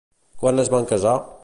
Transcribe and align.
Quan 0.43 0.63
es 0.65 0.73
van 0.77 0.89
casar? 0.95 1.15